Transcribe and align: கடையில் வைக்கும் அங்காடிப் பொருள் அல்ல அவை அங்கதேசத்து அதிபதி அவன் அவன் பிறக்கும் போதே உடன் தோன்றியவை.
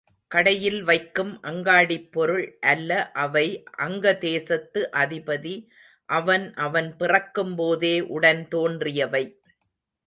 கடையில் 0.31 0.83
வைக்கும் 0.83 1.41
அங்காடிப் 1.41 2.07
பொருள் 2.11 2.57
அல்ல 2.61 3.11
அவை 3.15 3.45
அங்கதேசத்து 3.77 4.83
அதிபதி 4.95 5.55
அவன் 6.09 6.53
அவன் 6.59 6.97
பிறக்கும் 6.97 7.55
போதே 7.55 7.95
உடன் 8.09 8.47
தோன்றியவை. 8.47 9.23